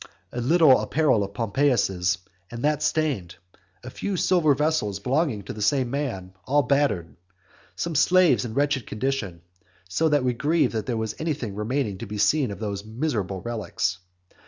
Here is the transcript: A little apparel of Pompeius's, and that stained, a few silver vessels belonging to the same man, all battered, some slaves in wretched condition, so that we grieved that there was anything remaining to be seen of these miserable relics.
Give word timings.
A 0.31 0.41
little 0.41 0.79
apparel 0.81 1.23
of 1.23 1.35
Pompeius's, 1.35 2.17
and 2.49 2.63
that 2.63 2.81
stained, 2.81 3.35
a 3.83 3.91
few 3.91 4.17
silver 4.17 4.55
vessels 4.55 4.97
belonging 4.99 5.43
to 5.43 5.53
the 5.53 5.61
same 5.61 5.91
man, 5.91 6.33
all 6.45 6.63
battered, 6.63 7.15
some 7.75 7.93
slaves 7.93 8.43
in 8.43 8.55
wretched 8.55 8.87
condition, 8.87 9.43
so 9.87 10.09
that 10.09 10.23
we 10.23 10.33
grieved 10.33 10.73
that 10.73 10.87
there 10.87 10.97
was 10.97 11.13
anything 11.19 11.53
remaining 11.53 11.99
to 11.99 12.07
be 12.07 12.17
seen 12.17 12.49
of 12.49 12.59
these 12.59 12.83
miserable 12.83 13.41
relics. 13.43 13.99